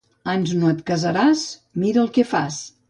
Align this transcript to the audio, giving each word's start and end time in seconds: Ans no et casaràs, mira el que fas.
Ans 0.31 0.53
no 0.61 0.71
et 0.71 0.81
casaràs, 0.89 1.45
mira 1.85 2.05
el 2.07 2.13
que 2.19 2.29
fas. 2.35 2.63